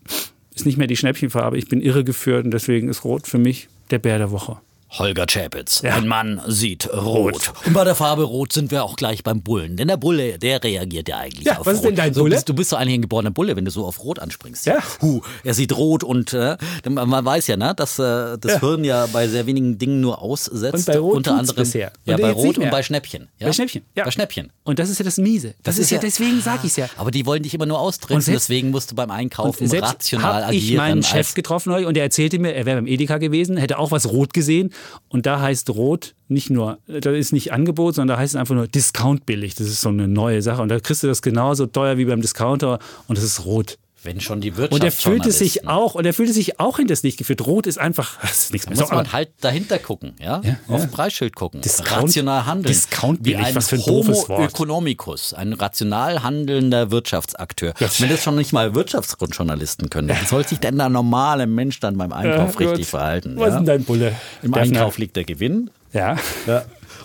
[0.54, 1.58] ist nicht mehr die Schnäppchenfarbe.
[1.58, 4.58] Ich bin irregeführt und deswegen ist Rot für mich der Bär der Woche.
[4.98, 5.96] Holger Chapitz, Ja.
[5.96, 7.52] ein Mann sieht rot.
[7.66, 9.76] Und bei der Farbe rot sind wir auch gleich beim Bullen.
[9.76, 11.74] Denn der Bulle, der reagiert ja eigentlich Ja, auf was rot.
[11.76, 12.36] ist denn dein so, Bulle?
[12.36, 14.66] Bist, du bist so eigentlich ein geborener Bulle, wenn du so auf rot anspringst.
[14.66, 14.78] Ja.
[15.02, 16.56] Huh, er sieht rot und äh,
[16.90, 18.60] man weiß ja, ne, dass äh, das Ja.
[18.62, 20.74] Hirn ja bei sehr wenigen Dingen nur aussetzt.
[20.74, 21.92] Und bei Rot unter anderem bisher.
[22.06, 23.28] Ja, Und bei Rot und bei Schnäppchen.
[23.40, 23.48] Ja?
[23.48, 24.06] Bei Schnäppchen, ja.
[24.06, 24.52] Bei Schnäppchen.
[24.64, 25.56] Und das ist ja das Miese.
[25.64, 26.88] Das, ist ja, deswegen sage ich es ja.
[26.98, 30.64] Aber die wollen dich immer nur austricksen, deswegen musst du beim Einkaufen rational hab ich
[30.64, 30.78] agieren.
[30.78, 33.92] meinen Chef getroffen neulich und der erzählte mir, er wäre beim Edeka gewesen, hätte auch
[33.92, 34.72] was rot gesehen
[35.10, 38.56] und da heißt rot nicht nur, da ist nicht Angebot, sondern da heißt es einfach
[38.56, 39.54] nur Discount billig.
[39.56, 42.22] Das ist so eine neue Sache und da kriegst du das genauso teuer wie beim
[42.22, 43.78] Discounter und das ist rot.
[44.06, 47.02] Wenn schon die Wirtschaft Und er fühlte sich auch, und er fühlte sich auch hinters
[47.04, 47.46] Licht geführt.
[47.46, 48.80] Rot ist einfach, das ist nichts Da mehr.
[48.82, 50.42] muss So, man halt dahinter gucken, ja?
[50.44, 50.84] Ja, Auf ja.
[50.86, 51.62] ein Preisschild gucken.
[51.62, 52.68] Discount- rational handeln.
[52.74, 54.52] Discount Wie ein was für ein Homo Wort.
[54.52, 57.74] economicus, ein rational handelnder Wirtschaftsakteur.
[58.00, 61.98] Wenn das schon nicht mal Wirtschaftsgrundjournalisten können, wie soll sich denn der normale Mensch dann
[61.98, 63.36] beim Einkauf Ja, richtig verhalten?
[63.38, 63.58] Was ist ja?
[63.58, 64.16] denn dein Bulle?
[64.44, 64.80] Im Defner?
[64.80, 65.70] Einkauf liegt der Gewinn.
[65.94, 66.18] Ja.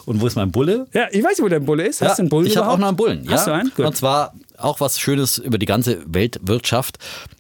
[0.07, 0.87] Und wo ist mein Bulle?
[0.93, 2.01] Ja, ich weiß nicht, wo dein Bulle ist.
[2.03, 3.25] Hast du einen Bullen ich habe auch noch einen Bullen.
[3.25, 3.33] Ja?
[3.33, 3.71] Hast du einen?
[3.75, 3.87] Gut.
[3.87, 6.99] Und zwar auch was Schönes über die ganze Weltwirtschaft.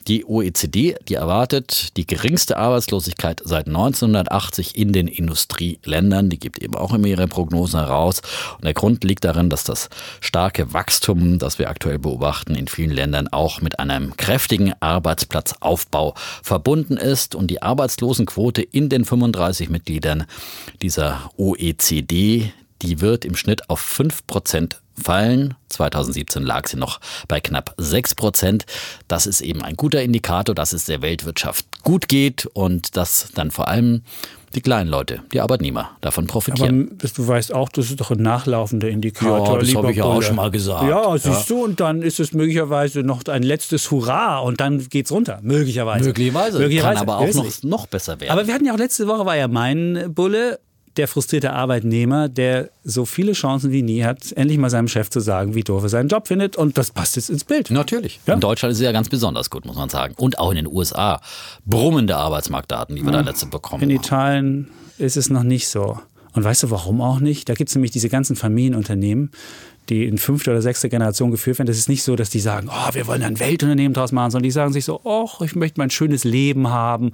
[0.08, 6.30] Die OECD, die erwartet die geringste Arbeitslosigkeit seit 1980 in den Industrieländern.
[6.30, 8.22] Die gibt eben auch immer ihre Prognosen heraus.
[8.56, 9.88] Und der Grund liegt darin, dass das
[10.20, 16.96] starke Wachstum, das wir aktuell beobachten, in vielen Ländern auch mit einem kräftigen Arbeitsplatzaufbau verbunden
[16.96, 17.34] ist.
[17.34, 20.24] Und die Arbeitslosenquote in den 35 Mitgliedern
[20.82, 22.52] dieser OECD,
[22.82, 25.54] die wird im Schnitt auf 5 Prozent fallen.
[25.68, 28.66] 2017 lag sie noch bei knapp 6 Prozent.
[29.08, 33.50] Das ist eben ein guter Indikator, dass es der Weltwirtschaft gut geht und dass dann
[33.50, 34.02] vor allem
[34.54, 36.98] die kleinen Leute, die Arbeitnehmer davon Aber profitieren.
[36.98, 39.54] du weißt auch, das ist doch ein nachlaufender Indikator.
[39.54, 40.88] Ja, das habe ich ja auch schon mal gesagt.
[40.88, 45.12] Ja, siehst du, und dann ist es möglicherweise noch ein letztes Hurra und dann geht's
[45.12, 45.38] runter.
[45.42, 46.06] Möglicherweise.
[46.06, 46.68] Möglicherweise.
[46.80, 48.32] Kann aber auch noch, noch besser werden.
[48.32, 50.58] Aber wir hatten ja auch letzte Woche, war ja mein Bulle,
[50.96, 55.20] der frustrierte Arbeitnehmer, der so viele Chancen wie nie hat, endlich mal seinem Chef zu
[55.20, 56.56] sagen, wie doof er seinen Job findet.
[56.56, 57.70] Und das passt jetzt ins Bild.
[57.70, 58.20] Natürlich.
[58.26, 58.34] Ja.
[58.34, 60.14] In Deutschland ist es ja ganz besonders gut, muss man sagen.
[60.16, 61.20] Und auch in den USA.
[61.64, 64.04] Brummende Arbeitsmarktdaten, die wir da letzte bekommen In haben.
[64.04, 65.98] Italien ist es noch nicht so.
[66.32, 67.48] Und weißt du, warum auch nicht?
[67.48, 69.30] Da gibt es nämlich diese ganzen Familienunternehmen,
[69.88, 71.66] die in fünfter oder sechster Generation geführt werden.
[71.66, 74.44] Das ist nicht so, dass die sagen, oh, wir wollen ein Weltunternehmen draus machen, sondern
[74.44, 77.12] die sagen sich so, oh, ich möchte mein schönes Leben haben.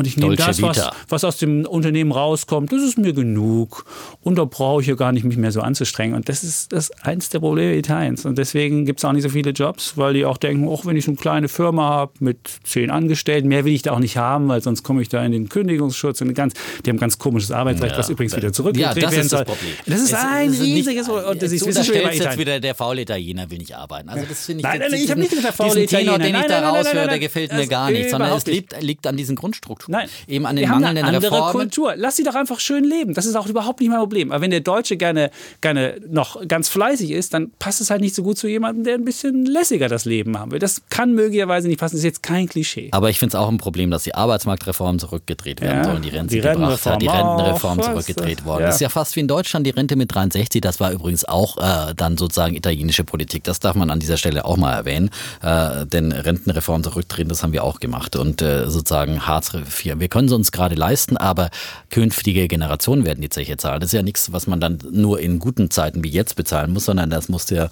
[0.00, 3.84] Und ich nehme das, was, was aus dem Unternehmen rauskommt, das ist mir genug.
[4.22, 6.16] Und da brauche ich ja gar nicht, mich mehr so anzustrengen.
[6.16, 8.24] Und das ist das eins der Probleme Italiens.
[8.24, 10.96] Und deswegen gibt es auch nicht so viele Jobs, weil die auch denken, auch wenn
[10.96, 14.16] ich so eine kleine Firma habe mit zehn Angestellten, mehr will ich da auch nicht
[14.16, 16.22] haben, weil sonst komme ich da in den Kündigungsschutz.
[16.22, 16.54] Und ganz,
[16.86, 17.98] die haben ganz komisches Arbeitsrecht, Ja.
[17.98, 19.44] was übrigens wieder Ja, zurückgedreht das werden ist das soll.
[19.44, 19.72] Problem.
[19.84, 21.08] Das ist Es ein es riesiges...
[21.10, 24.08] Und das Jetzt ist, unterstellst wieder bei jetzt wieder, der faule Italiener will nicht arbeiten.
[24.08, 26.18] Also das finde ich, Nein, nein, das- ich habe nicht gesagt, der faule Tenor, Italiener.
[26.18, 27.20] den ich Nein, da nein, nein, raushöre, nein, der nein.
[27.20, 28.46] gefällt mir Das gar nicht, sondern es
[28.80, 29.89] liegt an diesen Grundstrukturen.
[29.90, 30.08] Nein.
[30.28, 31.52] Eben an den wir haben mangelnden eine andere Reformen.
[31.52, 31.94] Kultur.
[31.96, 33.12] Lass sie doch einfach schön leben.
[33.14, 34.30] Das ist auch überhaupt nicht mein Problem.
[34.30, 38.14] Aber wenn der Deutsche gerne, gerne noch ganz fleißig ist, dann passt es halt nicht
[38.14, 40.60] so gut zu jemandem, der ein bisschen lässiger das Leben haben will.
[40.60, 41.96] Das kann möglicherweise nicht passen.
[41.96, 42.88] Das ist jetzt kein Klischee.
[42.92, 46.02] Aber ich finde es auch ein Problem, dass die Arbeitsmarktreformen zurückgedreht werden Ja, sollen.
[46.02, 48.60] Die Rente die gebracht hat, die Rentenreform auch, zurückgedreht worden.
[48.60, 48.66] ja.
[48.66, 50.60] Das ist ja fast wie in Deutschland die Rente mit 63.
[50.60, 53.42] Das war übrigens auch äh, dann sozusagen italienische Politik.
[53.44, 55.10] Das darf man an dieser Stelle auch mal erwähnen.
[55.42, 58.14] Äh, denn Rentenreform zurückdrehen, das haben wir auch gemacht.
[58.14, 59.52] Und äh, sozusagen Hartz
[59.84, 59.98] IV.
[59.98, 61.50] Wir können es uns gerade leisten, aber
[61.90, 63.80] künftige Generationen werden die Zeche zahlen.
[63.80, 66.84] Das ist ja nichts, was man dann nur in guten Zeiten wie jetzt bezahlen muss,
[66.84, 67.68] sondern das musst du ja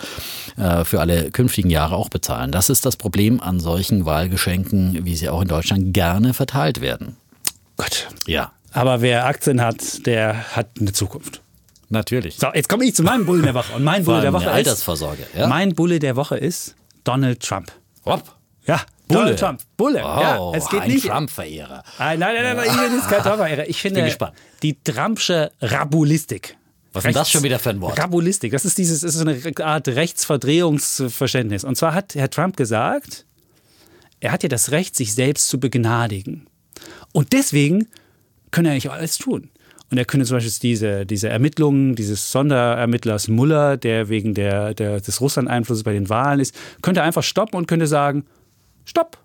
[0.57, 2.51] äh, für alle künftigen Jahre auch bezahlen.
[2.53, 7.17] Das ist das Problem an solchen Wahlgeschenken, wie sie auch in Deutschland gerne verteilt werden.
[7.77, 8.09] Gott.
[8.27, 11.41] Ja, Aber wer Aktien hat, der hat eine Zukunft.
[11.91, 12.37] natürlich.
[12.37, 13.73] So, jetzt komme ich zu meinem Bulle der Woche.
[13.75, 15.27] Und mein Bulle der Woche ist, Altersvorsorge.
[15.37, 15.47] Ja?
[15.47, 17.73] mein Bulle der Woche ist Donald Trump.
[18.05, 18.35] Hopp.
[18.69, 19.21] Ja, Bulle.
[19.21, 19.61] Donald Trump.
[19.77, 20.01] Bulle.
[20.01, 21.07] Oh, ja, es geht ein nicht.
[21.09, 21.83] Trump-Verehrer.
[21.97, 23.69] Ah, Nein, nein, nein, nein, ich bin jetzt kein Trump-Verehrer.
[23.69, 24.17] Ich finde,
[24.63, 26.57] die Trumpsche Rabulistik.
[26.93, 27.99] Was ist das schon wieder für ein Wort?
[27.99, 31.65] Rabulistik, das ist dieses, das ist eine Art Rechtsverdrehungsverständnis.
[31.65, 33.25] Und zwar hat Herr Trump gesagt,
[34.21, 36.47] er hat ja das Recht, sich selbst zu begnadigen.
[37.13, 37.89] Und deswegen
[38.51, 39.51] könne er eigentlich auch alles tun.
[39.91, 45.01] Und er könnte zum Beispiel diese, diese Ermittlungen dieses Sonderermittlers Muller, der wegen der, der,
[45.01, 48.25] des Russland-Einflusses bei den Wahlen ist, könnte einfach stoppen und könnte sagen,
[48.89, 49.19] stopp,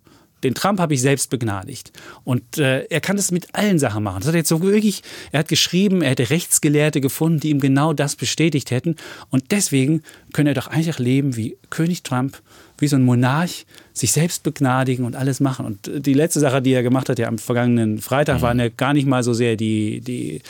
[0.43, 1.91] den Trump habe ich selbst begnadigt.
[2.23, 4.19] Und äh, er kann das mit allen Sachen machen.
[4.19, 7.61] Das hat er jetzt so wirklich, er hat geschrieben, er hätte Rechtsgelehrte gefunden, die ihm
[7.61, 8.97] genau das bestätigt hätten.
[9.29, 12.41] Und deswegen könne er doch einfach leben wie König Trump,
[12.77, 15.65] wie so ein Monarch, sich selbst begnadigen und alles machen.
[15.65, 18.67] Und äh, die letzte Sache, die er gemacht hat, ja am vergangenen Freitag, waren ja
[18.67, 20.41] gar nicht mal so sehr die, die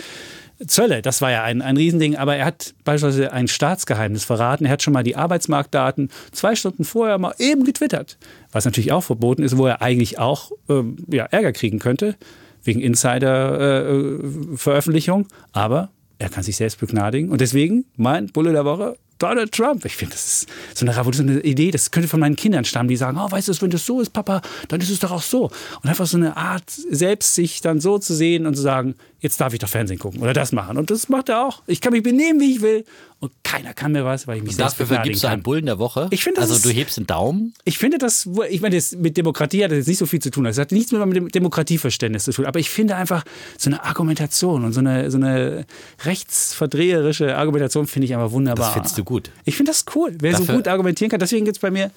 [0.67, 4.65] Zölle, das war ja ein, ein Riesending, aber er hat beispielsweise ein Staatsgeheimnis verraten.
[4.65, 8.19] Er hat schon mal die Arbeitsmarktdaten zwei Stunden vorher mal eben getwittert,
[8.51, 12.15] was natürlich auch verboten ist, wo er eigentlich auch ähm, ja, Ärger kriegen könnte,
[12.63, 15.27] wegen Insider-Veröffentlichung.
[15.51, 15.89] aber
[16.19, 18.95] er kann sich selbst begnadigen und deswegen mein Bulle der Woche.
[19.23, 19.85] Donald Trump.
[19.85, 21.71] Ich finde, das ist so eine revolutionäre Idee.
[21.71, 24.11] Das könnte von meinen Kindern stammen, die sagen, oh, weißt du, wenn das so ist,
[24.11, 25.49] Papa, dann ist es doch auch so.
[25.81, 29.39] Und einfach so eine Art, selbst sich dann so zu sehen und zu sagen, jetzt
[29.39, 30.77] darf ich doch Fernsehen gucken oder das machen.
[30.77, 31.63] Und das macht er auch.
[31.67, 32.83] Ich kann mich benehmen, wie ich will.
[33.19, 35.79] Und keiner kann mir was, weil ich mich selbst Dafür vergibst du einen Bullen der
[35.79, 36.07] Woche.
[36.11, 37.53] Ich finde, Also ist- du hebst den Daumen.
[37.63, 40.29] Ich finde das, ich meine, das mit Demokratie hat das jetzt nicht so viel zu
[40.29, 40.43] tun.
[40.43, 42.45] Das hat nichts mit meinem Demokratieverständnis zu tun.
[42.45, 43.23] Aber ich finde einfach
[43.57, 45.65] so eine Argumentation und so eine, so eine
[46.03, 48.65] rechtsverdreherische Argumentation finde ich einfach wunderbar.
[48.65, 49.12] Das findest du gut.
[49.45, 50.15] Ich finde das cool.
[50.19, 51.91] Wer Dafür- so gut argumentieren kann, deswegen gibt es bei mir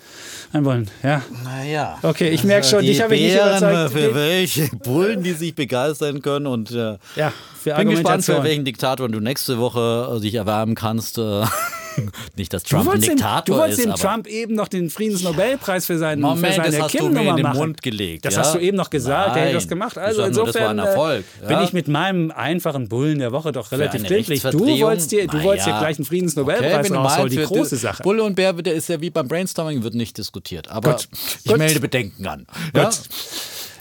[0.53, 0.89] ein Wollen.
[1.03, 1.23] Ja.
[1.45, 1.99] Naja.
[2.03, 3.93] Okay, ich merke schon, dich habe ich nicht Bären, überzeugt.
[3.93, 8.65] Für welche Bullen, die sich begeistern können und äh, Ja, für bin gespannt, für welchen
[8.65, 11.19] Diktator du nächste Woche äh, dich erwärmen kannst.
[11.19, 11.45] Äh,
[12.37, 15.99] nicht, dass Trump ein Diktator du wolltest ist, dem Trump eben noch den Friedensnobelpreis für,
[15.99, 17.59] seinen, Moment, für seine das hast du mir in den machen.
[17.59, 18.25] Mund gelegt.
[18.25, 18.41] Das ja?
[18.41, 19.69] hast du eben noch gesagt, er hätte das Nein.
[19.69, 19.99] gemacht.
[19.99, 21.25] Also nur, insofern ein Erfolg.
[21.43, 21.65] äh, bin ja?
[21.65, 24.43] ich mit meinem einfachen Bullen der Woche doch relativ glücklich.
[24.43, 25.79] Du wolltest dir, du wolltest dir ja.
[25.79, 28.03] gleich einen Okay, Friedensnobelpreis wenn du rausholen, die große Sache.
[28.03, 30.71] Bulle und Bär, der ist ja wie beim Brainstorming, wird nicht diskutiert.
[30.71, 31.09] Aber Gut.
[31.45, 31.59] ich Gut.
[31.59, 32.47] melde Bedenken an.
[32.75, 32.91] Ja?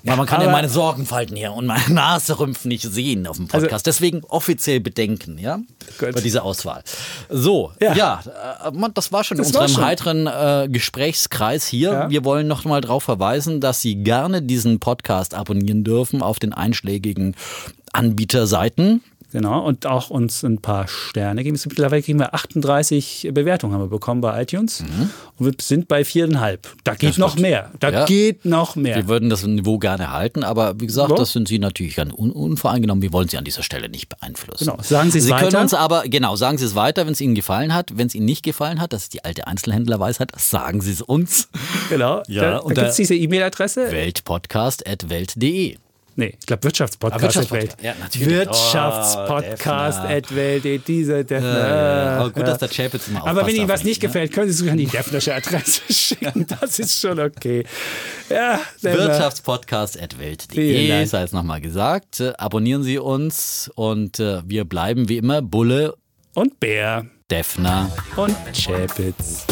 [0.06, 3.48] Ja, man kann ja aber- meine Sorgenfalten hier und meine Naserümpfen nicht sehen auf dem
[3.48, 3.74] Podcast.
[3.74, 5.58] Also- Deswegen offiziell Bedenken, ja?
[6.00, 6.14] Gut.
[6.14, 6.84] Bei dieser Auswahl.
[7.30, 8.24] So, ja, Ja.
[8.66, 9.84] äh, das war schon Das in unserem schon.
[9.86, 11.92] heiteren äh, Gesprächskreis hier.
[11.92, 12.10] Ja.
[12.10, 16.54] Wir wollen noch mal darauf verweisen, dass Sie gerne diesen Podcast abonnieren dürfen auf den
[16.54, 17.36] einschlägigen
[17.94, 19.02] Anbieterseiten.
[19.36, 21.60] Genau, und auch uns ein paar Sterne geben.
[21.66, 24.82] Mittlerweile kriegen wir 38 Bewertungen haben wir bekommen bei iTunes.
[25.38, 26.68] Und wir sind bei viereinhalb.
[26.86, 27.72] Da geht Das noch wird- mehr.
[27.82, 28.06] Da Ja.
[28.06, 28.96] geht noch mehr.
[28.96, 31.18] Wir würden das Niveau gerne halten, aber wie gesagt, Ja.
[31.18, 33.02] das sind Sie natürlich ganz un unvoreingenommen.
[33.02, 34.66] Wir wollen Sie an dieser Stelle nicht beeinflussen.
[34.68, 34.78] Genau.
[34.82, 35.50] Sagen Sie es Sie weiter.
[35.50, 37.98] können uns aber, genau, sagen Sie es weiter, wenn es Ihnen gefallen hat.
[37.98, 41.50] Wenn es Ihnen nicht gefallen hat, das ist die alte Einzelhändlerweisheit, sagen Sie es uns.
[41.90, 42.24] Genau.
[42.28, 43.92] Ja, da da und gibt es diese E-Mail-Adresse.
[43.92, 45.76] Weltpodcast.welt.de.
[46.18, 47.20] Nee, ich glaube Wirtschaftspodcast.
[47.20, 47.78] Ah, Wirtschaftspodcast.
[47.84, 48.28] Ja, natürlich.
[48.30, 50.00] Wirtschaftspodcast
[50.32, 50.88] Oh, Welt.
[50.88, 51.68] Diese Defner.
[51.68, 52.44] Ja, aber gut, Ja.
[52.44, 54.08] dass der Chapitz immer Aber wenn Ihnen was nicht ne?
[54.08, 56.46] gefällt, können Sie es an die Defnersche Adresse schicken.
[56.60, 57.66] Das ist schon okay.
[58.30, 59.08] Ja, Defner.
[59.10, 61.10] Wirtschaftspodcast.welt.de, Vielen Dank.
[61.10, 62.22] sei es nochmal gesagt.
[62.22, 65.96] Äh, Abonnieren Sie uns und äh, wir bleiben wie immer Bulle,
[66.34, 67.06] Und Bär.
[67.30, 67.92] Defner.
[68.16, 69.46] Und Chapitz.